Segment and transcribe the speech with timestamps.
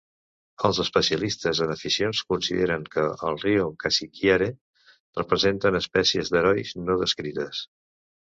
[0.67, 4.49] Els especialistes en aficions consideren que els "Rio Casiquiare"
[5.21, 7.63] representen espècies d'"herois" no descrites.